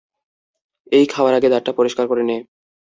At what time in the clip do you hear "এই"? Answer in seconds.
0.91-1.05